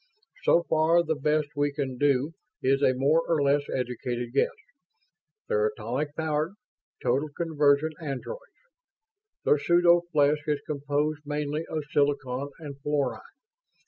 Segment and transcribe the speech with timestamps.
[0.45, 4.47] "So far, the best we can do is a more or less educated guess.
[5.47, 6.55] They're atomic powered,
[7.03, 8.41] total conversion androids.
[9.45, 13.21] Their pseudo flesh is composed mainly of silicon and fluorine.